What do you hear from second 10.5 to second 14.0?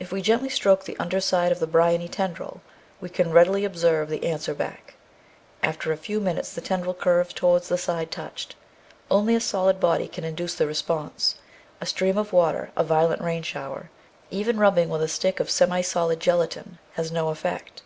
the response; a stream of water, a violent rain shower,